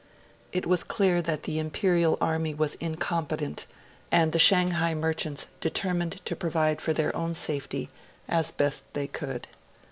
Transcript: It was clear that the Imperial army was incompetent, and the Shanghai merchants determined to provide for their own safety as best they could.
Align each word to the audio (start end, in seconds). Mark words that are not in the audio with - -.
It 0.51 0.65
was 0.65 0.83
clear 0.83 1.21
that 1.21 1.43
the 1.43 1.59
Imperial 1.59 2.17
army 2.19 2.55
was 2.55 2.73
incompetent, 2.79 3.67
and 4.11 4.31
the 4.31 4.39
Shanghai 4.39 4.95
merchants 4.95 5.45
determined 5.59 6.25
to 6.25 6.35
provide 6.35 6.81
for 6.81 6.91
their 6.91 7.15
own 7.15 7.35
safety 7.35 7.91
as 8.27 8.49
best 8.49 8.85
they 8.93 9.05
could. 9.05 9.47